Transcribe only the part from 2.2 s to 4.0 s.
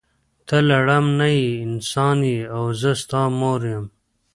یی او زه ستا مور یم.